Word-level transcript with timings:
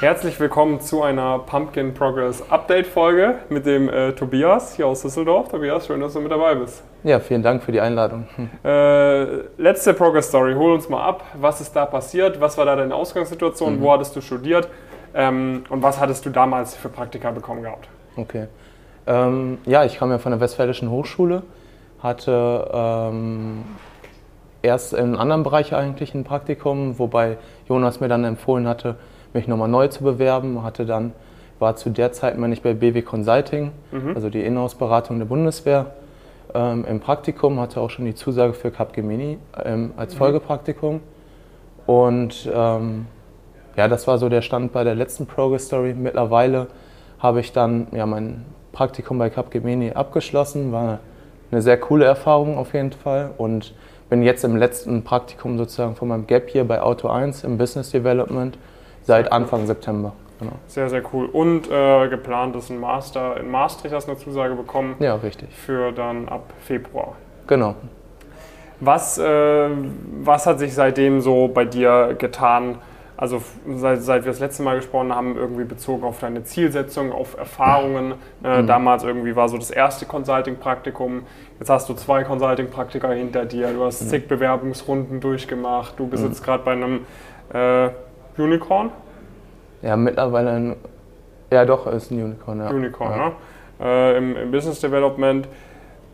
Herzlich 0.00 0.38
willkommen 0.38 0.80
zu 0.80 1.02
einer 1.02 1.40
Pumpkin 1.40 1.92
Progress 1.92 2.48
Update 2.52 2.86
Folge 2.86 3.34
mit 3.48 3.66
dem 3.66 3.88
äh, 3.88 4.12
Tobias 4.12 4.76
hier 4.76 4.86
aus 4.86 5.02
Düsseldorf. 5.02 5.48
Tobias, 5.48 5.88
schön, 5.88 6.00
dass 6.00 6.12
du 6.12 6.20
mit 6.20 6.30
dabei 6.30 6.54
bist. 6.54 6.84
Ja, 7.02 7.18
vielen 7.18 7.42
Dank 7.42 7.64
für 7.64 7.72
die 7.72 7.80
Einladung. 7.80 8.28
Hm. 8.36 8.48
Äh, 8.64 9.24
letzte 9.60 9.94
Progress 9.94 10.28
Story, 10.28 10.54
hol 10.54 10.72
uns 10.72 10.88
mal 10.88 11.02
ab. 11.02 11.24
Was 11.34 11.60
ist 11.60 11.74
da 11.74 11.84
passiert? 11.84 12.40
Was 12.40 12.56
war 12.56 12.64
da 12.64 12.76
deine 12.76 12.94
Ausgangssituation? 12.94 13.78
Mhm. 13.78 13.82
Wo 13.82 13.92
hattest 13.92 14.14
du 14.14 14.20
studiert? 14.20 14.68
Ähm, 15.14 15.64
und 15.68 15.82
was 15.82 15.98
hattest 15.98 16.24
du 16.24 16.30
damals 16.30 16.76
für 16.76 16.90
Praktika 16.90 17.32
bekommen 17.32 17.64
gehabt? 17.64 17.88
Okay. 18.16 18.46
Ähm, 19.08 19.58
ja, 19.66 19.84
ich 19.84 19.98
kam 19.98 20.12
ja 20.12 20.18
von 20.18 20.30
der 20.30 20.40
Westfälischen 20.40 20.92
Hochschule, 20.92 21.42
hatte 22.00 22.70
ähm, 22.72 23.64
erst 24.62 24.92
in 24.92 25.00
einem 25.00 25.16
anderen 25.16 25.42
Bereich 25.42 25.74
eigentlich 25.74 26.14
ein 26.14 26.22
Praktikum, 26.22 27.00
wobei 27.00 27.36
Jonas 27.68 27.98
mir 27.98 28.06
dann 28.06 28.22
empfohlen 28.22 28.68
hatte, 28.68 28.94
mich 29.34 29.48
nochmal 29.48 29.68
neu 29.68 29.88
zu 29.88 30.04
bewerben. 30.04 30.62
Hatte 30.62 30.86
dann, 30.86 31.12
war 31.58 31.76
zu 31.76 31.90
der 31.90 32.12
Zeit 32.12 32.38
meine 32.38 32.54
ich 32.54 32.62
bei 32.62 32.74
BW 32.74 33.02
Consulting, 33.02 33.72
mhm. 33.90 34.12
also 34.14 34.30
die 34.30 34.42
Inhouse-Beratung 34.42 35.18
der 35.18 35.26
Bundeswehr, 35.26 35.92
ähm, 36.54 36.84
im 36.88 37.00
Praktikum, 37.00 37.60
hatte 37.60 37.80
auch 37.80 37.90
schon 37.90 38.04
die 38.04 38.14
Zusage 38.14 38.54
für 38.54 38.70
Capgemini 38.70 39.38
ähm, 39.64 39.92
als 39.96 40.14
mhm. 40.14 40.18
Folgepraktikum. 40.18 41.00
Und 41.86 42.50
ähm, 42.52 43.06
ja, 43.76 43.88
das 43.88 44.06
war 44.06 44.18
so 44.18 44.28
der 44.28 44.42
Stand 44.42 44.72
bei 44.72 44.84
der 44.84 44.94
letzten 44.94 45.26
Progress 45.26 45.66
Story. 45.66 45.94
Mittlerweile 45.94 46.66
habe 47.18 47.40
ich 47.40 47.52
dann 47.52 47.86
ja, 47.92 48.06
mein 48.06 48.44
Praktikum 48.72 49.18
bei 49.18 49.30
Capgemini 49.30 49.92
abgeschlossen. 49.92 50.72
War 50.72 51.00
eine 51.50 51.62
sehr 51.62 51.78
coole 51.78 52.04
Erfahrung 52.04 52.58
auf 52.58 52.74
jeden 52.74 52.92
Fall. 52.92 53.30
Und 53.38 53.74
bin 54.08 54.22
jetzt 54.22 54.44
im 54.44 54.56
letzten 54.56 55.04
Praktikum 55.04 55.58
sozusagen 55.58 55.96
von 55.96 56.08
meinem 56.08 56.26
Gap 56.26 56.48
hier 56.48 56.64
bei 56.64 56.80
Auto 56.80 57.08
1 57.08 57.44
im 57.44 57.58
Business 57.58 57.90
Development 57.90 58.56
seit 59.08 59.32
Anfang 59.32 59.66
September. 59.66 60.12
Genau. 60.38 60.52
Sehr, 60.66 60.90
sehr 60.90 61.02
cool. 61.12 61.26
Und 61.26 61.68
äh, 61.70 62.08
geplant 62.08 62.54
ist 62.56 62.68
ein 62.70 62.78
Master 62.78 63.38
in 63.38 63.50
Maastricht, 63.50 63.94
hast 63.94 64.06
du 64.06 64.12
eine 64.12 64.20
Zusage 64.20 64.54
bekommen. 64.54 64.96
Ja, 65.00 65.14
richtig. 65.16 65.48
Für 65.56 65.92
dann 65.92 66.28
ab 66.28 66.52
Februar. 66.60 67.16
Genau. 67.46 67.74
Was, 68.80 69.16
äh, 69.18 69.70
was 70.22 70.46
hat 70.46 70.58
sich 70.58 70.74
seitdem 70.74 71.22
so 71.22 71.48
bei 71.48 71.64
dir 71.64 72.16
getan? 72.18 72.76
Also 73.16 73.42
seit, 73.76 74.02
seit 74.02 74.24
wir 74.24 74.30
das 74.30 74.40
letzte 74.40 74.62
Mal 74.62 74.76
gesprochen 74.76 75.12
haben, 75.12 75.36
irgendwie 75.36 75.64
bezogen 75.64 76.04
auf 76.04 76.20
deine 76.20 76.44
Zielsetzung, 76.44 77.10
auf 77.10 77.36
Erfahrungen. 77.36 78.12
Äh, 78.44 78.60
mhm. 78.60 78.66
Damals 78.66 79.04
irgendwie 79.04 79.34
war 79.34 79.48
so 79.48 79.56
das 79.56 79.70
erste 79.70 80.04
Consulting-Praktikum. 80.04 81.22
Jetzt 81.58 81.70
hast 81.70 81.88
du 81.88 81.94
zwei 81.94 82.24
Consulting-Praktika 82.24 83.10
hinter 83.10 83.46
dir. 83.46 83.72
Du 83.72 83.84
hast 83.84 84.02
mhm. 84.02 84.08
zig 84.08 84.28
Bewerbungsrunden 84.28 85.18
durchgemacht. 85.20 85.94
Du 85.98 86.06
bist 86.06 86.22
mhm. 86.22 86.28
jetzt 86.28 86.44
gerade 86.44 86.62
bei 86.62 86.72
einem 86.72 87.06
äh, 87.54 87.88
Unicorn? 88.38 88.90
Ja, 89.82 89.96
mittlerweile 89.96 90.50
ein. 90.50 90.76
Ja, 91.50 91.64
doch, 91.64 91.86
ist 91.86 92.10
ein 92.10 92.22
Unicorn, 92.22 92.60
ja. 92.60 92.70
Unicorn, 92.70 93.10
ja. 93.10 93.26
ne? 93.28 93.32
Äh, 93.80 94.18
im, 94.18 94.36
im, 94.36 94.50
Business 94.50 94.80
Development. 94.80 95.48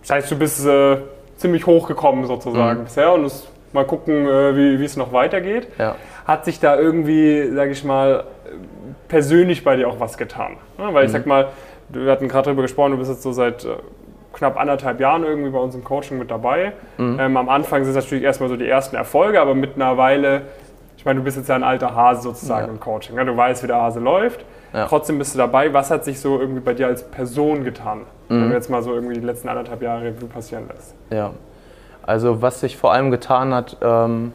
Das 0.02 0.10
heißt, 0.10 0.30
du 0.30 0.38
bist 0.38 0.64
äh, 0.66 0.98
ziemlich 1.36 1.66
hochgekommen 1.66 2.26
sozusagen 2.26 2.80
mhm. 2.80 2.84
bisher 2.84 3.12
und 3.12 3.24
es, 3.24 3.48
mal 3.72 3.84
gucken, 3.84 4.26
äh, 4.26 4.78
wie 4.78 4.84
es 4.84 4.96
noch 4.96 5.12
weitergeht. 5.12 5.68
Ja. 5.78 5.96
Hat 6.26 6.44
sich 6.44 6.60
da 6.60 6.78
irgendwie, 6.78 7.50
sage 7.52 7.72
ich 7.72 7.84
mal, 7.84 8.24
persönlich 9.08 9.64
bei 9.64 9.76
dir 9.76 9.88
auch 9.88 9.98
was 9.98 10.16
getan? 10.16 10.56
Ne? 10.78 10.92
Weil 10.92 11.04
ich 11.04 11.10
mhm. 11.10 11.16
sag 11.16 11.26
mal, 11.26 11.48
wir 11.88 12.10
hatten 12.10 12.28
gerade 12.28 12.46
darüber 12.46 12.62
gesprochen, 12.62 12.92
du 12.92 12.98
bist 12.98 13.10
jetzt 13.10 13.22
so 13.22 13.32
seit 13.32 13.64
äh, 13.64 13.76
knapp 14.32 14.58
anderthalb 14.58 15.00
Jahren 15.00 15.24
irgendwie 15.24 15.50
bei 15.50 15.58
uns 15.58 15.74
im 15.74 15.84
Coaching 15.84 16.18
mit 16.18 16.30
dabei. 16.30 16.72
Mhm. 16.98 17.18
Ähm, 17.20 17.36
am 17.36 17.48
Anfang 17.48 17.84
sind 17.84 17.96
es 17.96 18.04
natürlich 18.04 18.24
erstmal 18.24 18.48
so 18.48 18.56
die 18.56 18.68
ersten 18.68 18.96
Erfolge, 18.96 19.40
aber 19.40 19.54
mittlerweile 19.54 20.42
ich 20.96 21.04
meine, 21.04 21.20
du 21.20 21.24
bist 21.24 21.36
jetzt 21.36 21.48
ja 21.48 21.54
ein 21.54 21.62
alter 21.62 21.94
Hase 21.94 22.22
sozusagen 22.22 22.66
ja. 22.66 22.72
im 22.72 22.80
Coaching. 22.80 23.16
Ja? 23.16 23.24
Du 23.24 23.36
weißt, 23.36 23.62
wie 23.62 23.66
der 23.66 23.76
Hase 23.76 24.00
läuft. 24.00 24.44
Ja. 24.72 24.86
Trotzdem 24.86 25.18
bist 25.18 25.34
du 25.34 25.38
dabei. 25.38 25.72
Was 25.72 25.90
hat 25.90 26.04
sich 26.04 26.20
so 26.20 26.40
irgendwie 26.40 26.60
bei 26.60 26.74
dir 26.74 26.86
als 26.86 27.08
Person 27.08 27.64
getan? 27.64 28.00
Mhm. 28.28 28.42
Wenn 28.42 28.48
du 28.48 28.54
jetzt 28.54 28.70
mal 28.70 28.82
so 28.82 28.94
irgendwie 28.94 29.14
die 29.14 29.26
letzten 29.26 29.48
anderthalb 29.48 29.82
Jahre 29.82 30.04
Revue 30.04 30.28
passieren 30.28 30.64
lässt. 30.68 30.94
Ja. 31.10 31.30
Also 32.02 32.42
was 32.42 32.60
sich 32.60 32.76
vor 32.76 32.92
allem 32.92 33.10
getan 33.10 33.54
hat, 33.54 33.76
ähm, 33.80 34.32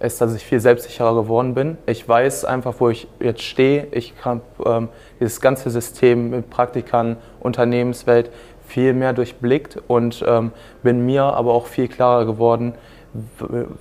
ist, 0.00 0.20
dass 0.20 0.34
ich 0.34 0.44
viel 0.44 0.60
selbstsicherer 0.60 1.14
geworden 1.14 1.54
bin. 1.54 1.78
Ich 1.86 2.08
weiß 2.08 2.44
einfach, 2.44 2.74
wo 2.78 2.90
ich 2.90 3.08
jetzt 3.20 3.42
stehe. 3.42 3.86
Ich 3.92 4.14
habe 4.24 4.40
ähm, 4.64 4.88
dieses 5.20 5.40
ganze 5.40 5.70
System 5.70 6.30
mit 6.30 6.50
Praktikern, 6.50 7.16
Unternehmenswelt 7.40 8.30
viel 8.66 8.92
mehr 8.92 9.12
durchblickt 9.12 9.78
und 9.88 10.24
ähm, 10.26 10.52
bin 10.82 11.04
mir 11.04 11.24
aber 11.24 11.52
auch 11.52 11.66
viel 11.66 11.88
klarer 11.88 12.24
geworden, 12.24 12.74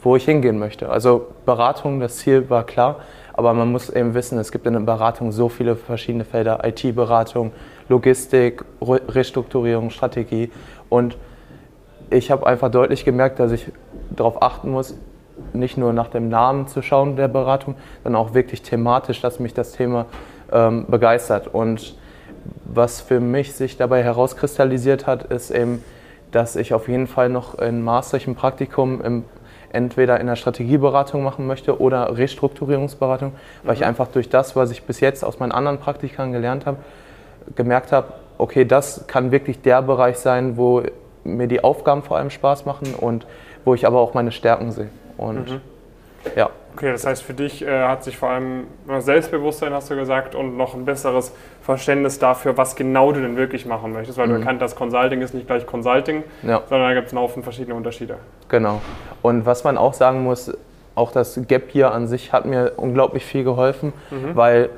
wo 0.02 0.16
ich 0.16 0.26
hingehen 0.26 0.60
möchte. 0.60 0.90
Also 0.90 1.28
Beratung, 1.46 2.00
das 2.00 2.18
Ziel 2.18 2.50
war 2.50 2.66
klar, 2.66 2.98
aber 3.34 3.54
man 3.54 3.72
muss 3.72 3.90
eben 3.90 4.14
wissen, 4.14 4.38
es 4.38 4.52
gibt 4.52 4.68
in 4.68 4.74
der 4.74 4.80
Beratung 4.82 5.32
so 5.32 5.50
viele 5.50 5.76
verschiedene 5.76 6.24
Felder, 6.24 6.62
IT-Beratung, 6.64 7.52
Logistik, 7.90 8.64
Restrukturierung, 8.82 9.90
Strategie 9.90 10.52
und 10.90 11.18
ich 12.10 12.30
habe 12.30 12.46
einfach 12.46 12.70
deutlich 12.70 13.06
gemerkt, 13.06 13.40
dass 13.40 13.52
ich 13.52 13.72
darauf 14.12 14.42
achten 14.42 14.70
muss, 14.70 14.96
nicht 15.54 15.78
nur 15.78 15.94
nach 15.94 16.10
dem 16.10 16.30
Namen 16.30 16.68
zu 16.68 16.82
schauen 16.84 17.16
der 17.16 17.28
Beratung, 17.28 17.76
sondern 18.04 18.22
auch 18.22 18.34
wirklich 18.36 18.62
thematisch, 18.62 19.22
dass 19.22 19.40
mich 19.40 19.54
das 19.54 19.72
Thema 19.72 20.06
ähm, 20.52 20.86
begeistert. 20.88 21.48
Und 21.48 21.96
was 22.66 23.02
für 23.02 23.20
mich 23.20 23.54
sich 23.54 23.78
dabei 23.78 24.04
herauskristallisiert 24.04 25.08
hat, 25.08 25.24
ist 25.32 25.50
eben 25.52 25.84
dass 26.34 26.56
ich 26.56 26.74
auf 26.74 26.88
jeden 26.88 27.08
Fall 27.08 27.30
noch 27.30 27.58
in 27.60 27.82
Maastricht 27.82 28.28
ein 28.28 28.36
Praktikum 28.36 29.02
im, 29.02 29.24
entweder 29.72 30.20
in 30.20 30.28
der 30.28 30.36
Strategieberatung 30.36 31.24
machen 31.24 31.48
möchte 31.48 31.80
oder 31.80 32.18
Restrukturierungsberatung, 32.18 33.34
weil 33.64 33.76
mhm. 33.76 33.82
ich 33.82 33.86
einfach 33.86 34.08
durch 34.08 34.30
das, 34.30 34.56
was 34.56 34.72
ich 34.72 34.84
bis 34.84 35.00
jetzt 35.00 35.24
aus 35.24 35.40
meinen 35.40 35.52
anderen 35.52 35.80
Praktikern 35.80 36.32
gelernt 36.32 36.66
habe, 36.66 36.78
gemerkt 37.56 37.92
habe, 37.92 38.14
okay, 38.38 38.66
das 38.66 39.06
kann 39.08 39.32
wirklich 39.32 39.62
der 39.62 39.82
Bereich 39.82 40.18
sein, 40.18 40.58
wo 40.58 40.84
mir 41.24 41.48
die 41.48 41.64
Aufgaben 41.64 42.04
vor 42.04 42.18
allem 42.18 42.30
Spaß 42.30 42.66
machen 42.66 42.94
und 42.96 43.26
wo 43.64 43.74
ich 43.74 43.88
aber 43.88 44.00
auch 44.00 44.14
meine 44.14 44.32
Stärken 44.32 44.72
sehe. 44.72 44.90
Und 45.18 45.50
mhm. 45.50 45.62
Ja. 46.36 46.50
Okay, 46.76 46.92
das 46.92 47.06
heißt, 47.06 47.22
für 47.22 47.36
dich 47.36 47.64
äh, 47.64 47.84
hat 47.84 48.04
sich 48.04 48.18
vor 48.18 48.30
allem 48.30 48.66
Selbstbewusstsein, 49.00 49.74
hast 49.74 49.92
du 49.92 49.96
gesagt, 49.96 50.34
und 50.34 50.58
noch 50.58 50.74
ein 50.74 50.86
besseres 50.86 51.32
Verständnis 51.62 52.18
dafür, 52.18 52.58
was 52.58 52.76
genau 52.76 53.12
du 53.12 53.22
denn 53.22 53.38
wirklich 53.38 53.68
machen 53.68 53.94
möchtest, 53.94 54.18
weil 54.18 54.28
mhm. 54.28 54.32
du 54.32 54.40
erkannt 54.40 54.62
hast, 54.62 54.76
Consulting 54.76 55.22
ist 55.22 55.36
nicht 55.36 55.46
gleich 55.46 55.68
Consulting, 55.68 56.24
ja. 56.42 56.64
sondern 56.68 56.90
da 56.90 56.96
gibt 56.96 57.08
es 57.08 57.14
einen 57.14 57.22
Haufen 57.22 57.44
verschiedene 57.44 57.76
Unterschiede. 57.76 58.16
Genau. 58.50 58.82
Und 59.22 59.46
was 59.46 59.64
man 59.64 59.78
auch 59.78 59.94
sagen 59.94 60.24
muss, 60.24 60.52
auch 60.96 61.12
das 61.12 61.40
Gap 61.48 61.70
hier 61.70 61.92
an 61.92 62.08
sich 62.08 62.34
hat 62.34 62.46
mir 62.46 62.74
unglaublich 62.78 63.24
viel 63.24 63.44
geholfen, 63.44 63.94
mhm. 64.10 64.36
weil 64.36 64.70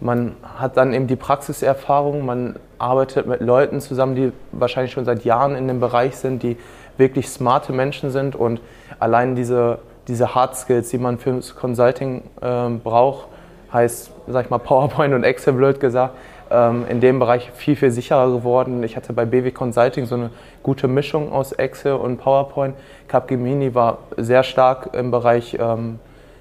man 0.00 0.36
hat 0.58 0.76
dann 0.76 0.92
eben 0.92 1.06
die 1.06 1.16
Praxiserfahrung, 1.16 2.24
man 2.24 2.56
arbeitet 2.78 3.26
mit 3.26 3.40
Leuten 3.40 3.80
zusammen, 3.80 4.14
die 4.14 4.32
wahrscheinlich 4.52 4.92
schon 4.92 5.04
seit 5.04 5.24
Jahren 5.24 5.56
in 5.56 5.66
dem 5.68 5.80
Bereich 5.80 6.16
sind, 6.16 6.42
die 6.42 6.56
wirklich 6.96 7.28
smarte 7.28 7.72
Menschen 7.72 8.10
sind 8.10 8.36
und 8.36 8.60
allein 8.98 9.34
diese 9.34 9.78
diese 10.08 10.34
Hard 10.34 10.56
Skills, 10.56 10.88
die 10.90 10.98
man 10.98 11.18
fürs 11.18 11.54
Consulting 11.54 12.22
ähm, 12.42 12.80
braucht, 12.80 13.28
heißt, 13.72 14.10
sag 14.26 14.46
ich 14.46 14.50
mal, 14.50 14.58
PowerPoint 14.58 15.14
und 15.14 15.24
Excel 15.24 15.52
blöd 15.52 15.78
gesagt, 15.80 16.14
ähm, 16.50 16.86
in 16.88 17.00
dem 17.00 17.18
Bereich 17.18 17.50
viel, 17.54 17.76
viel 17.76 17.90
sicherer 17.90 18.30
geworden. 18.30 18.82
Ich 18.82 18.96
hatte 18.96 19.12
bei 19.12 19.24
BW 19.24 19.50
Consulting 19.50 20.06
so 20.06 20.14
eine 20.14 20.30
gute 20.62 20.88
Mischung 20.88 21.32
aus 21.32 21.52
Excel 21.52 21.94
und 21.94 22.18
PowerPoint. 22.18 22.74
Capgemini 23.06 23.74
war 23.74 23.98
sehr 24.16 24.42
stark 24.42 24.94
im 24.94 25.10
Bereich 25.10 25.58
ähm, 25.60 25.98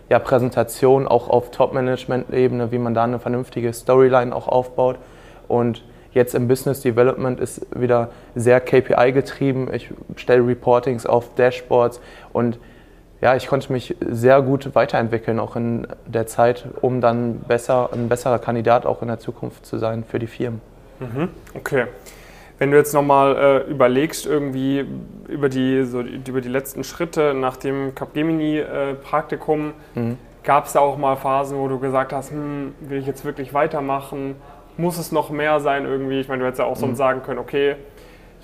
ja, 0.10 0.20
Präsentation, 0.20 1.08
auch 1.08 1.30
auf 1.30 1.52
Top-Management-Ebene, 1.52 2.72
wie 2.72 2.78
man 2.78 2.94
da 2.94 3.04
eine 3.04 3.20
vernünftige 3.20 3.74
Storyline 3.74 4.34
auch 4.34 4.48
aufbaut. 4.48 4.98
Und 5.50 5.84
jetzt 6.14 6.34
im 6.34 6.48
Business 6.48 6.82
Development 6.82 7.40
ist 7.40 7.68
wieder 7.78 8.10
sehr 8.36 8.62
KPI 8.62 9.12
getrieben. 9.12 9.70
Ich 9.74 9.90
stelle 10.16 10.48
Reportings 10.48 11.06
auf 11.06 11.36
Dashboards 11.36 12.00
und 12.32 12.60
ja, 13.22 13.36
ich 13.36 13.48
konnte 13.48 13.72
mich 13.72 13.96
sehr 14.00 14.42
gut 14.42 14.76
weiterentwickeln, 14.76 15.40
auch 15.40 15.56
in 15.56 15.88
der 16.06 16.28
Zeit, 16.28 16.66
um 16.82 17.02
dann 17.02 17.40
besser, 17.40 17.90
ein 17.92 18.10
besserer 18.10 18.40
Kandidat 18.40 18.86
auch 18.86 19.02
in 19.02 19.08
der 19.08 19.19
Zukunft 19.19 19.66
zu 19.66 19.78
sein 19.78 20.04
für 20.04 20.19
die 20.19 20.28
Firmen. 20.28 20.62
Mhm, 21.00 21.30
okay. 21.56 21.86
Wenn 22.60 22.72
du 22.72 22.78
jetzt 22.78 22.94
nochmal 22.94 23.36
äh, 23.68 23.69
überlegst, 23.69 24.25
irgendwie 24.25 24.86
über 25.28 25.48
die, 25.50 25.84
so, 25.84 26.02
über 26.02 26.42
die 26.42 26.50
letzten 26.50 26.84
Schritte 26.84 27.34
nach 27.36 27.58
dem 27.58 27.94
Capgemini-Praktikum, 27.94 29.74
äh, 29.96 30.00
mhm. 30.00 30.18
gab 30.44 30.66
es 30.66 30.74
da 30.74 30.80
auch 30.80 30.98
mal 30.98 31.16
Phasen, 31.16 31.58
wo 31.58 31.68
du 31.68 31.80
gesagt 31.80 32.13
hast, 32.13 32.31
hm, 32.31 32.74
will 32.81 33.00
ich 33.00 33.06
jetzt 33.06 33.25
wirklich 33.25 33.54
weitermachen? 33.54 34.36
Muss 34.75 34.98
es 34.98 35.12
noch 35.12 35.30
mehr 35.30 35.60
sein 35.60 35.86
irgendwie? 35.86 36.20
Ich 36.20 36.28
meine, 36.30 36.40
du 36.40 36.46
hättest 36.46 36.60
ja 36.60 36.66
auch 36.66 36.75
sonst 36.75 36.94
mhm. 36.94 36.98
sagen 36.98 37.24
können, 37.24 37.40
okay, 37.40 37.75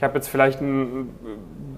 ich 0.04 0.06
habe 0.06 0.16
jetzt 0.16 0.28
vielleicht 0.28 0.60
ein 0.60 1.16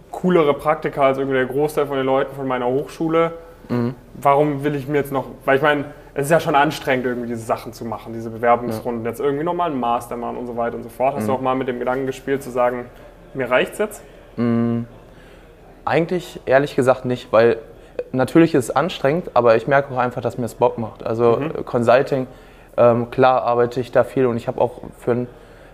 coolere 0.10 0.56
Praktika 0.56 1.04
als 1.04 1.20
irgendwie 1.20 1.38
der 1.38 1.46
Großteil 1.46 1.86
von 1.86 1.96
den 1.96 2.08
Leuten 2.08 2.36
von 2.36 2.48
meiner 2.48 2.66
Hochschule. 2.66 3.34
Mhm. 3.70 3.94
Warum 4.20 4.64
will 4.64 4.74
ich 4.74 4.88
mir 4.88 4.98
jetzt 4.98 5.12
noch, 5.12 5.26
weil 5.46 5.58
ich 5.58 5.62
meine, 5.62 5.86
es 6.16 6.26
ist 6.26 6.32
ja 6.32 6.40
schon 6.40 6.56
anstrengend, 6.56 7.06
irgendwie 7.06 7.28
diese 7.28 7.46
Sachen 7.46 7.72
zu 7.72 7.86
machen, 7.86 8.14
diese 8.14 8.32
Bewerbungsrunden, 8.32 9.04
ja. 9.04 9.12
jetzt 9.12 9.20
irgendwie 9.20 9.44
nochmal 9.44 9.70
einen 9.70 9.80
Master 9.80 10.18
machen 10.18 10.38
und 10.38 10.48
so 10.48 10.58
weiter 10.58 10.76
und 10.76 10.82
so 10.82 10.90
fort. 10.90 11.14
Hast 11.14 11.24
mhm. 11.24 11.28
du 11.28 11.34
auch 11.34 11.42
mal 11.42 11.54
mit 11.54 11.68
dem 11.68 11.78
Gedanken 11.78 12.08
gespielt, 12.08 12.42
zu 12.42 12.50
sagen, 12.50 12.86
mir 13.36 13.52
reicht's 13.52 13.78
jetzt? 13.78 14.02
Mhm. 14.38 14.88
Eigentlich 15.84 16.42
ehrlich 16.48 16.76
gesagt 16.76 17.06
nicht, 17.06 17.32
weil 17.32 17.58
natürlich 18.12 18.56
ist 18.56 18.70
es 18.70 18.76
anstrengend, 18.76 19.30
aber 19.36 19.56
ich 19.56 19.68
merke 19.68 19.94
auch 19.94 20.00
einfach, 20.00 20.22
dass 20.24 20.40
mir 20.40 20.46
es 20.46 20.56
Bock 20.56 20.80
macht. 20.80 21.06
Also 21.06 21.38
mhm. 21.38 21.64
Consulting 21.64 22.26
Ähm, 22.76 23.12
klar 23.12 23.44
arbeite 23.44 23.80
ich 23.80 23.92
da 23.92 24.04
viel 24.04 24.26
und 24.26 24.36
ich 24.36 24.48
habe 24.48 24.60
auch 24.60 24.82
für 24.98 25.12
ein 25.12 25.28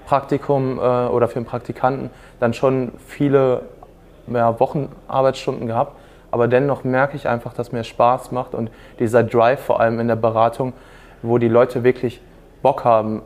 Praktikum 0.06 0.78
äh, 0.78 0.82
oder 0.82 1.28
für 1.28 1.38
einen 1.38 1.46
Praktikanten 1.46 2.10
dann 2.40 2.54
schon 2.54 2.94
viele 3.08 3.64
ja, 4.28 4.60
Wochenarbeitsstunden 4.60 5.68
gehabt. 5.68 5.96
Aber 6.32 6.48
dennoch 6.48 6.84
merke 6.84 7.18
ich 7.18 7.28
einfach, 7.28 7.54
dass 7.54 7.72
mir 7.72 7.84
Spaß 7.84 8.32
macht 8.32 8.56
und 8.56 8.72
dieser 9.00 9.24
Drive 9.24 9.60
vor 9.60 9.82
allem 9.82 10.00
in 10.00 10.08
der 10.08 10.16
Beratung, 10.16 10.74
wo 11.22 11.38
die 11.38 11.50
Leute 11.50 11.84
wirklich 11.84 12.22
Bock 12.62 12.86
haben, 12.86 13.22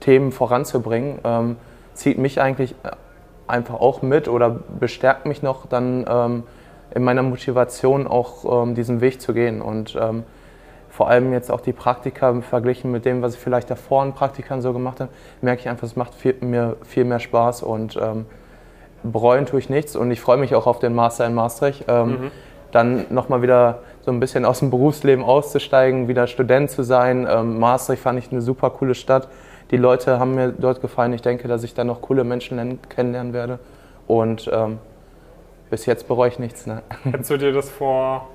Themen 0.00 0.32
voranzubringen, 0.32 1.18
ähm, 1.24 1.56
zieht 1.92 2.18
mich 2.18 2.40
eigentlich 2.40 2.74
einfach 3.46 3.74
auch 3.74 4.00
mit 4.00 4.28
oder 4.28 4.56
bestärkt 4.78 5.26
mich 5.26 5.42
noch 5.42 5.66
dann 5.66 6.06
ähm, 6.08 6.42
in 6.94 7.04
meiner 7.04 7.22
Motivation 7.22 8.06
auch 8.06 8.64
ähm, 8.64 8.74
diesen 8.74 9.00
Weg 9.00 9.20
zu 9.20 9.34
gehen. 9.34 9.60
Und 9.60 9.96
ähm, 10.00 10.24
vor 10.90 11.08
allem 11.08 11.32
jetzt 11.32 11.50
auch 11.50 11.60
die 11.60 11.72
Praktika 11.72 12.40
verglichen 12.42 12.90
mit 12.90 13.04
dem, 13.04 13.22
was 13.22 13.34
ich 13.34 13.40
vielleicht 13.40 13.70
davor 13.70 14.04
in 14.04 14.12
Praktikern 14.12 14.60
so 14.60 14.72
gemacht 14.72 15.00
habe, 15.00 15.10
merke 15.40 15.60
ich 15.60 15.68
einfach, 15.68 15.84
es 15.84 15.96
macht 15.96 16.14
viel, 16.14 16.34
mir 16.40 16.76
viel 16.82 17.04
mehr 17.04 17.20
Spaß 17.20 17.62
und 17.62 17.96
ähm, 17.96 18.26
bereuen 19.02 19.46
tue 19.46 19.60
ich 19.60 19.70
nichts. 19.70 19.96
Und 19.96 20.10
ich 20.10 20.20
freue 20.20 20.36
mich 20.36 20.54
auch 20.54 20.66
auf 20.66 20.80
den 20.80 20.94
Master 20.94 21.26
in 21.26 21.34
Maastricht. 21.34 21.84
Ähm, 21.88 22.08
mhm. 22.08 22.30
Dann 22.72 23.06
nochmal 23.10 23.42
wieder 23.42 23.80
so 24.02 24.10
ein 24.10 24.20
bisschen 24.20 24.44
aus 24.44 24.60
dem 24.60 24.70
Berufsleben 24.70 25.24
auszusteigen, 25.24 26.08
wieder 26.08 26.26
Student 26.26 26.70
zu 26.70 26.82
sein. 26.82 27.26
Ähm, 27.30 27.58
Maastricht 27.58 28.02
fand 28.02 28.18
ich 28.18 28.30
eine 28.30 28.40
super 28.40 28.70
coole 28.70 28.94
Stadt. 28.94 29.28
Die 29.70 29.76
Leute 29.76 30.18
haben 30.18 30.34
mir 30.34 30.52
dort 30.52 30.80
gefallen. 30.80 31.12
Ich 31.12 31.22
denke, 31.22 31.48
dass 31.48 31.62
ich 31.64 31.74
da 31.74 31.84
noch 31.84 32.00
coole 32.02 32.24
Menschen 32.24 32.80
kennenlernen 32.88 33.32
werde. 33.32 33.58
Und 34.06 34.50
ähm, 34.52 34.78
bis 35.70 35.86
jetzt 35.86 36.08
bereue 36.08 36.28
ich 36.28 36.38
nichts. 36.38 36.66
Ne? 36.66 36.82
Hättest 37.04 37.30
du 37.30 37.36
dir 37.36 37.52
das 37.52 37.70
vor 37.70 38.28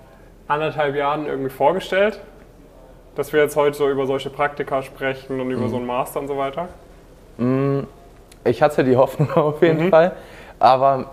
anderthalb 0.47 0.95
Jahren 0.95 1.25
irgendwie 1.25 1.49
vorgestellt? 1.49 2.21
Dass 3.15 3.33
wir 3.33 3.41
jetzt 3.41 3.55
heute 3.55 3.77
so 3.77 3.89
über 3.89 4.05
solche 4.05 4.29
Praktika 4.29 4.81
sprechen 4.81 5.39
und 5.39 5.49
über 5.49 5.65
mhm. 5.65 5.69
so 5.69 5.75
einen 5.77 5.85
Master 5.85 6.19
und 6.19 6.27
so 6.27 6.37
weiter? 6.37 6.67
Mm, 7.37 7.81
ich 8.43 8.61
hatte 8.61 8.83
die 8.83 8.95
Hoffnung 8.95 9.31
auf 9.35 9.61
jeden 9.61 9.85
mhm. 9.85 9.89
Fall, 9.89 10.11
aber 10.59 11.11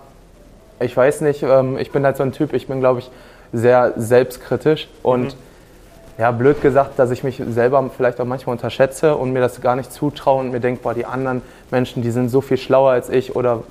ich 0.81 0.97
weiß 0.97 1.21
nicht, 1.23 1.43
ähm, 1.43 1.79
ich 1.79 1.91
bin 1.93 2.05
halt 2.05 2.17
so 2.17 2.23
ein 2.23 2.33
Typ, 2.33 2.53
ich 2.53 2.67
bin 2.67 2.81
glaube 2.81 3.01
ich 3.01 3.11
sehr 3.53 3.93
selbstkritisch 3.97 4.89
und 5.03 5.25
mhm. 5.25 6.19
ja, 6.19 6.31
blöd 6.31 6.61
gesagt, 6.61 6.99
dass 6.99 7.11
ich 7.11 7.23
mich 7.23 7.41
selber 7.51 7.89
vielleicht 7.97 8.21
auch 8.21 8.25
manchmal 8.25 8.55
unterschätze 8.55 9.17
und 9.17 9.33
mir 9.33 9.41
das 9.41 9.61
gar 9.61 9.77
nicht 9.77 9.93
zutraue 9.93 10.41
und 10.41 10.51
mir 10.51 10.61
denke, 10.61 10.83
boah, 10.83 10.95
die 10.95 11.07
anderen 11.07 11.43
Menschen, 11.71 12.03
die 12.03 12.11
sind 12.11 12.29
so 12.29 12.41
viel 12.41 12.57
schlauer 12.57 12.93
als 12.93 13.11
ich 13.11 13.37
oder 13.37 13.63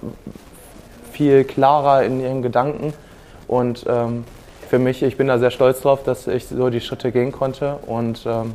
viel 1.12 1.44
klarer 1.44 2.04
in 2.04 2.22
ihren 2.22 2.42
Gedanken 2.42 2.94
und 3.48 3.86
ähm, 3.88 4.24
für 4.72 4.80
mich, 4.80 5.04
ich 5.04 5.18
bin 5.18 5.28
da 5.28 5.38
sehr 5.38 5.52
stolz 5.52 5.82
drauf, 5.82 6.02
dass 6.04 6.28
ich 6.28 6.48
so 6.48 6.70
die 6.70 6.80
Schritte 6.80 7.12
gehen 7.12 7.34
konnte 7.34 7.80
und 7.88 8.26
ähm, 8.26 8.54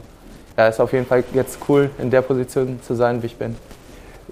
ja, 0.57 0.67
ist 0.67 0.81
auf 0.81 0.95
jeden 0.95 1.05
Fall 1.05 1.23
jetzt 1.35 1.59
cool, 1.69 1.91
in 1.99 2.11
der 2.11 2.23
Position 2.23 2.81
zu 2.81 2.95
sein, 2.95 3.23
wie 3.23 3.27
ich 3.27 3.37
bin. 3.37 3.55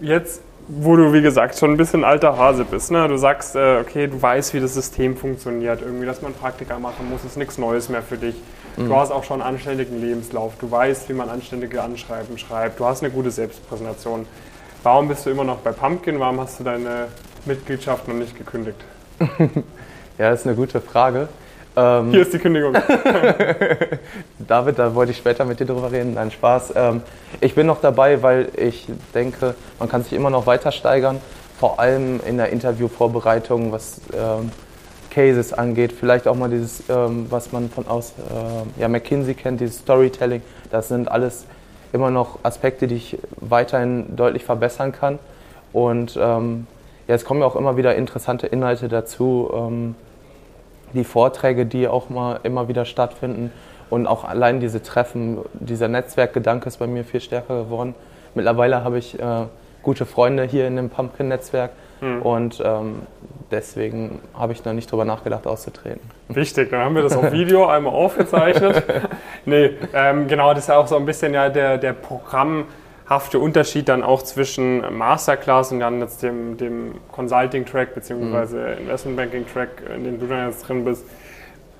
Jetzt, 0.00 0.40
wo 0.66 0.96
du, 0.96 1.12
wie 1.12 1.20
gesagt, 1.20 1.58
schon 1.58 1.72
ein 1.72 1.76
bisschen 1.76 2.02
alter 2.02 2.38
Hase 2.38 2.64
bist, 2.64 2.90
ne? 2.90 3.06
du 3.06 3.18
sagst, 3.18 3.54
äh, 3.54 3.80
okay, 3.82 4.06
du 4.06 4.20
weißt, 4.20 4.54
wie 4.54 4.60
das 4.60 4.72
System 4.72 5.14
funktioniert, 5.14 5.82
irgendwie, 5.82 6.06
dass 6.06 6.22
man 6.22 6.32
Praktika 6.32 6.78
machen 6.78 7.10
muss, 7.10 7.22
ist 7.22 7.36
nichts 7.36 7.58
Neues 7.58 7.90
mehr 7.90 8.00
für 8.00 8.16
dich. 8.16 8.36
Mhm. 8.78 8.88
Du 8.88 8.96
hast 8.96 9.12
auch 9.12 9.24
schon 9.24 9.42
einen 9.42 9.54
anständigen 9.54 10.00
Lebenslauf, 10.00 10.54
du 10.58 10.70
weißt, 10.70 11.10
wie 11.10 11.12
man 11.12 11.28
anständige 11.28 11.82
Anschreiben 11.82 12.38
schreibt, 12.38 12.80
du 12.80 12.86
hast 12.86 13.02
eine 13.02 13.12
gute 13.12 13.30
Selbstpräsentation. 13.30 14.24
Warum 14.82 15.06
bist 15.06 15.26
du 15.26 15.30
immer 15.30 15.44
noch 15.44 15.58
bei 15.58 15.72
Pumpkin? 15.72 16.18
Warum 16.18 16.40
hast 16.40 16.60
du 16.60 16.64
deine 16.64 17.08
Mitgliedschaft 17.44 18.08
noch 18.08 18.14
nicht 18.14 18.38
gekündigt? 18.38 18.78
ja, 19.18 20.30
das 20.30 20.40
ist 20.40 20.46
eine 20.46 20.56
gute 20.56 20.80
Frage. 20.80 21.28
Ähm, 21.76 22.10
Hier 22.10 22.22
ist 22.22 22.32
die 22.32 22.38
Kündigung. 22.38 22.74
David, 24.38 24.78
da 24.78 24.94
wollte 24.94 25.12
ich 25.12 25.18
später 25.18 25.44
mit 25.44 25.58
dir 25.58 25.66
drüber 25.66 25.90
reden. 25.90 26.14
Nein, 26.14 26.30
Spaß. 26.30 26.74
Ähm, 26.76 27.02
ich 27.40 27.54
bin 27.54 27.66
noch 27.66 27.80
dabei, 27.80 28.22
weil 28.22 28.48
ich 28.56 28.86
denke, 29.12 29.54
man 29.78 29.88
kann 29.88 30.02
sich 30.04 30.12
immer 30.12 30.30
noch 30.30 30.46
weiter 30.46 30.70
steigern. 30.70 31.20
Vor 31.58 31.80
allem 31.80 32.20
in 32.26 32.36
der 32.36 32.50
Interviewvorbereitung, 32.50 33.72
was 33.72 34.00
ähm, 34.12 34.50
Cases 35.10 35.52
angeht. 35.52 35.92
Vielleicht 35.92 36.28
auch 36.28 36.36
mal 36.36 36.50
dieses, 36.50 36.82
ähm, 36.88 37.26
was 37.30 37.52
man 37.52 37.70
von 37.70 37.86
aus 37.88 38.12
äh, 38.30 38.80
ja, 38.80 38.88
McKinsey 38.88 39.34
kennt, 39.34 39.60
dieses 39.60 39.78
Storytelling. 39.78 40.42
Das 40.70 40.88
sind 40.88 41.10
alles 41.10 41.46
immer 41.92 42.10
noch 42.10 42.40
Aspekte, 42.42 42.86
die 42.86 42.96
ich 42.96 43.18
weiterhin 43.36 44.16
deutlich 44.16 44.44
verbessern 44.44 44.92
kann. 44.92 45.18
Und 45.72 46.18
ähm, 46.20 46.66
ja, 47.08 47.14
es 47.14 47.24
kommen 47.24 47.40
ja 47.40 47.46
auch 47.46 47.56
immer 47.56 47.76
wieder 47.76 47.94
interessante 47.96 48.46
Inhalte 48.46 48.88
dazu 48.88 49.50
ähm, 49.54 49.94
die 50.94 51.04
Vorträge, 51.04 51.66
die 51.66 51.88
auch 51.88 52.08
mal 52.08 52.40
immer 52.42 52.68
wieder 52.68 52.84
stattfinden 52.84 53.52
und 53.90 54.06
auch 54.06 54.24
allein 54.24 54.60
diese 54.60 54.82
Treffen, 54.82 55.38
dieser 55.52 55.88
Netzwerkgedanke 55.88 56.66
ist 56.68 56.78
bei 56.78 56.86
mir 56.86 57.04
viel 57.04 57.20
stärker 57.20 57.64
geworden. 57.64 57.94
Mittlerweile 58.34 58.82
habe 58.82 58.98
ich 58.98 59.18
äh, 59.18 59.44
gute 59.82 60.06
Freunde 60.06 60.44
hier 60.44 60.66
in 60.66 60.76
dem 60.76 60.90
Pumpkin-Netzwerk 60.90 61.70
mhm. 62.00 62.22
und 62.22 62.62
ähm, 62.64 63.02
deswegen 63.50 64.20
habe 64.36 64.52
ich 64.52 64.64
noch 64.64 64.72
nicht 64.72 64.90
drüber 64.90 65.04
nachgedacht, 65.04 65.46
auszutreten. 65.46 66.00
Wichtig, 66.28 66.70
dann 66.70 66.80
haben 66.80 66.94
wir 66.94 67.02
das 67.02 67.16
auf 67.16 67.30
Video 67.32 67.66
einmal 67.66 67.92
aufgezeichnet. 67.92 68.82
nee, 69.44 69.70
ähm, 69.92 70.26
genau, 70.26 70.54
das 70.54 70.64
ist 70.64 70.68
ja 70.68 70.78
auch 70.78 70.88
so 70.88 70.96
ein 70.96 71.06
bisschen 71.06 71.34
ja 71.34 71.48
der, 71.48 71.78
der 71.78 71.92
Programm 71.92 72.64
hafte 73.08 73.38
Unterschied 73.38 73.88
dann 73.88 74.02
auch 74.02 74.22
zwischen 74.22 74.82
Masterclass 74.96 75.72
und 75.72 75.80
dann 75.80 76.00
jetzt 76.00 76.22
dem, 76.22 76.56
dem 76.56 76.94
Consulting-Track 77.12 77.94
bzw. 77.94 78.56
Mhm. 78.56 78.78
Investment-Banking-Track, 78.80 79.68
in 79.94 80.04
dem 80.04 80.20
du 80.20 80.26
dann 80.26 80.48
jetzt 80.48 80.66
drin 80.66 80.84
bist. 80.84 81.04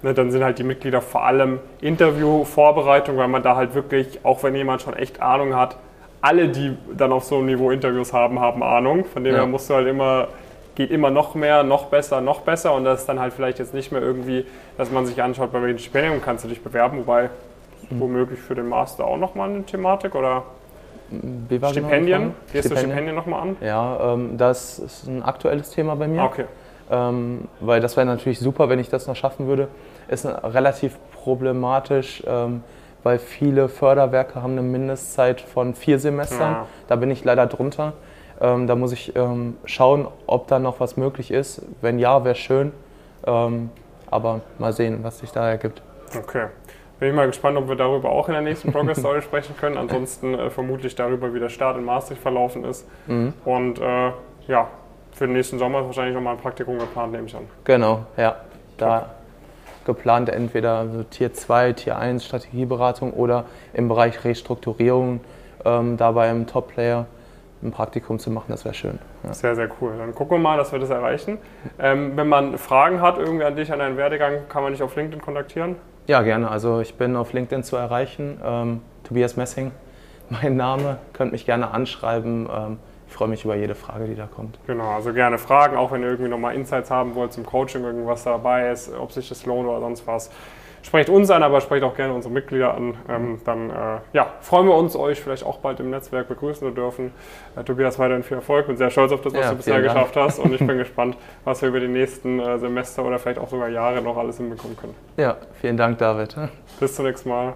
Ne, 0.03 0.13
dann 0.13 0.31
sind 0.31 0.45
halt 0.45 0.59
die 0.59 0.65
Mitglieder 0.65 1.01
vor 1.01 1.25
allem 1.25 1.61
Interview-Vorbereitung, 1.81 3.17
weil 3.17 3.29
man 3.29 3.43
da 3.43 3.57
halt 3.57 3.75
wirklich, 3.75 4.21
auch 4.23 4.43
wenn 4.43 4.55
jemand 4.55 4.83
schon 4.83 4.95
echt 4.95 5.23
Ahnung 5.23 5.57
hat, 5.57 5.77
alle, 6.21 6.49
die 6.49 6.77
dann 6.95 7.11
auf 7.11 7.25
so 7.25 7.37
einem 7.37 7.47
Niveau 7.47 7.71
Interviews 7.71 8.13
haben, 8.13 8.39
haben 8.39 8.63
Ahnung. 8.63 9.07
Von 9.07 9.25
dem 9.25 9.33
ja. 9.35 9.41
her 9.41 9.47
musst 9.47 9.71
du 9.71 9.75
halt 9.75 9.87
immer, 9.87 10.29
geht 10.75 10.91
immer 10.91 11.11
noch 11.11 11.35
mehr, 11.35 11.63
noch 11.63 11.87
besser, 11.87 12.21
noch 12.21 12.41
besser. 12.41 12.75
Und 12.75 12.85
das 12.85 13.01
ist 13.01 13.09
dann 13.09 13.19
halt 13.19 13.33
vielleicht 13.33 13.59
jetzt 13.59 13.73
nicht 13.73 13.93
mehr 13.93 14.03
irgendwie, 14.03 14.45
dass 14.77 14.91
man 14.91 15.07
sich 15.07 15.23
anschaut, 15.23 15.53
bei 15.53 15.63
welchem 15.63 15.79
Stipendium 15.79 16.21
kannst 16.23 16.45
du 16.45 16.49
dich 16.49 16.63
bewerben, 16.63 16.99
wobei 16.99 17.31
mhm. 17.89 18.01
womöglich 18.01 18.41
für 18.41 18.55
den 18.55 18.69
Master 18.69 19.07
auch 19.07 19.17
nochmal 19.17 19.49
eine 19.49 19.65
Thematik 19.65 20.15
oder 20.15 20.45
wie 21.11 21.61
war 21.63 21.71
Stipendien? 21.71 22.21
Genau 22.21 22.35
Gehst 22.53 22.67
Stipendien? 22.67 22.75
du 22.75 22.81
Stipendien 22.81 23.15
nochmal 23.15 23.43
an? 23.43 23.57
Ja, 23.61 24.15
ähm, 24.15 24.37
das 24.37 24.79
ist 24.79 25.07
ein 25.07 25.23
aktuelles 25.23 25.71
Thema 25.71 25.97
bei 25.97 26.09
mir. 26.09 26.23
Okay. 26.23 26.45
Ähm, 26.91 27.49
weil 27.61 27.81
das 27.81 27.97
wäre 27.97 28.07
natürlich 28.07 28.39
super, 28.41 28.69
wenn 28.69 28.79
ich 28.79 28.89
das 28.89 29.07
noch 29.07 29.17
schaffen 29.17 29.47
würde. 29.47 29.69
Ist 30.09 30.27
relativ 30.27 30.99
problematisch, 31.13 32.23
ähm, 32.27 32.63
weil 33.03 33.19
viele 33.19 33.69
Förderwerke 33.69 34.43
haben 34.43 34.53
eine 34.53 34.63
Mindestzeit 34.63 35.41
von 35.41 35.75
vier 35.75 35.99
Semestern. 35.99 36.53
Ja. 36.53 36.67
Da 36.89 36.97
bin 36.97 37.11
ich 37.11 37.25
leider 37.25 37.47
drunter. 37.47 37.95
Ähm, 38.41 38.67
da 38.67 38.75
muss 38.75 38.93
ich 38.93 39.15
ähm, 39.17 39.57
schauen, 39.65 40.09
ob 40.27 40.49
da 40.49 40.59
noch 40.59 40.81
was 40.81 40.97
möglich 40.97 41.31
ist. 41.31 41.63
Wenn 41.81 41.99
ja, 41.99 42.25
wäre 42.25 42.35
schön. 42.35 42.73
Ähm, 43.27 43.71
aber 44.11 44.41
mal 44.59 44.73
sehen, 44.73 45.01
was 45.03 45.19
sich 45.21 45.33
da 45.33 45.49
ergibt. 45.49 45.83
Okay. 46.17 46.47
Bin 47.05 47.11
ich 47.11 47.17
mal 47.17 47.27
gespannt, 47.27 47.59
ob 47.59 47.69
wir 47.69 47.77
darüber 47.77 48.09
auch 48.09 48.29
in 48.29 48.33
der 48.33 48.41
nächsten 48.41 48.73
Progress 48.73 48.99
Story 49.01 49.21
sprechen 49.23 49.55
können. 49.59 49.77
Ansonsten 49.77 50.33
äh, 50.33 50.49
vermutlich 50.49 50.95
darüber, 50.95 51.35
wie 51.35 51.39
der 51.39 51.51
Start 51.51 51.77
in 51.77 51.85
Maastricht 51.85 52.23
verlaufen 52.23 52.65
ist. 52.65 52.89
Mhm. 53.07 53.35
Und 53.45 53.79
äh, 53.79 54.13
ja, 54.49 54.69
für 55.13 55.27
den 55.27 55.35
nächsten 55.35 55.59
Sommer 55.59 55.81
ist 55.81 55.85
wahrscheinlich 55.85 56.15
nochmal 56.15 56.37
ein 56.37 56.41
Praktikum 56.41 56.79
geplant, 56.79 57.13
nehme 57.13 57.27
ich 57.27 57.37
an. 57.37 57.43
Genau, 57.65 58.07
ja. 58.17 58.37
Da 58.79 58.97
okay. 58.97 59.05
geplant 59.85 60.31
entweder 60.31 60.89
so 60.89 61.03
Tier 61.03 61.35
2, 61.35 61.75
Tier 61.75 61.99
1 61.99 62.25
Strategieberatung 62.25 63.13
oder 63.13 63.45
im 63.75 63.89
Bereich 63.89 64.25
Restrukturierung 64.25 65.21
ähm, 65.67 65.99
da 65.99 66.13
beim 66.13 66.47
Top-Player 66.47 67.05
ein 67.63 67.71
Praktikum 67.71 68.19
zu 68.19 68.31
machen, 68.31 68.47
das 68.49 68.65
wäre 68.65 68.75
schön. 68.75 68.99
Ja. 69.25 69.35
Sehr, 69.35 69.55
sehr 69.55 69.69
cool. 69.83 69.93
Dann 69.99 70.15
gucken 70.15 70.39
wir 70.39 70.43
mal, 70.43 70.57
dass 70.57 70.73
wir 70.73 70.79
das 70.79 70.89
erreichen. 70.89 71.37
Ähm, 71.79 72.17
wenn 72.17 72.29
man 72.31 72.57
Fragen 72.57 73.03
hat 73.03 73.19
irgendwie 73.19 73.45
an 73.45 73.57
dich, 73.57 73.71
an 73.71 73.81
deinen 73.81 73.99
Werdegang, 73.99 74.49
kann 74.49 74.63
man 74.63 74.73
dich 74.73 74.83
auf 74.83 74.97
LinkedIn 74.97 75.21
kontaktieren? 75.21 75.77
Ja, 76.07 76.21
gerne. 76.21 76.51
Also 76.51 76.81
ich 76.81 76.95
bin 76.97 77.17
auf 77.17 77.33
LinkedIn 77.33 77.63
zu 77.63 77.77
erreichen. 77.77 78.39
Ähm, 78.45 78.83
Tobias 79.05 79.37
Messing, 79.37 79.73
mein 80.29 80.57
Name. 80.57 80.99
Könnt 81.15 81.33
mich 81.33 81.47
gerne 81.47 81.71
anschreiben. 81.71 82.49
Ähm, 82.55 82.79
ich 83.07 83.15
freue 83.15 83.29
mich 83.29 83.45
über 83.45 83.55
jede 83.55 83.75
Frage, 83.75 84.07
die 84.07 84.17
da 84.17 84.27
kommt. 84.27 84.59
Genau, 84.67 84.91
also 84.91 85.13
gerne 85.13 85.39
Fragen, 85.39 85.77
auch 85.77 85.93
wenn 85.93 86.03
ihr 86.03 86.09
irgendwie 86.09 86.29
nochmal 86.29 86.55
Insights 86.55 86.91
haben 86.91 87.15
wollt 87.15 87.33
zum 87.33 87.47
Coaching, 87.47 87.85
irgendwas 87.85 88.25
dabei 88.25 88.71
ist, 88.71 88.93
ob 88.93 89.13
sich 89.13 89.29
das 89.29 89.47
lohnt 89.47 89.69
oder 89.69 89.81
sonst 89.81 90.07
was. 90.07 90.31
Sprecht 90.85 91.09
uns 91.09 91.31
an, 91.31 91.43
aber 91.43 91.63
sprecht 91.63 91.83
auch 91.83 91.97
gerne 91.97 92.13
unsere 92.13 92.33
Mitglieder 92.33 92.75
an. 92.75 92.95
Ähm, 93.09 93.41
dann 93.47 93.71
äh, 93.71 94.01
ja, 94.13 94.35
freuen 94.43 94.67
wir 94.67 94.75
uns, 94.75 94.95
euch 94.97 95.19
vielleicht 95.19 95.45
auch 95.45 95.59
bald 95.59 95.81
im 95.81 95.89
Netzwerk 95.89 96.29
begrüßen 96.29 96.69
zu 96.69 96.75
dürfen. 96.75 97.11
Äh, 97.57 97.65
Tobias, 97.65 97.99
weiterhin 97.99 98.23
viel 98.23 98.37
Erfolg. 98.37 98.67
Bin 98.67 98.77
sehr 98.77 98.91
stolz 98.91 99.11
auf 99.11 99.23
das, 99.23 99.33
was 99.33 99.41
ja, 99.41 99.51
du 99.51 99.57
bisher 99.57 99.81
geschafft 99.81 100.15
hast. 100.15 100.39
Und 100.39 100.53
ich 100.53 100.59
bin 100.59 100.77
gespannt, 100.79 101.17
was 101.45 101.63
wir 101.63 101.71
über 101.71 101.81
die 101.81 101.89
nächsten 101.89 102.39
äh, 102.39 102.59
Semester 102.59 103.03
oder 103.03 103.19
vielleicht 103.19 103.39
auch 103.39 103.49
sogar 103.49 103.71
Jahre 103.71 104.03
noch 104.03 104.19
alles 104.19 104.37
hinbekommen 104.37 104.77
können. 104.77 104.95
Ja, 105.17 105.39
vielen 105.55 105.79
Dank, 105.79 105.97
David. 105.97 106.37
Bis 106.79 106.95
zum 106.95 107.07
nächsten 107.07 107.31
Mal. 107.31 107.55